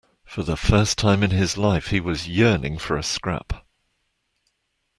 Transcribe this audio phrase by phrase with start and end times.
[0.25, 3.63] For the first time in his life he was yearning for a scrap.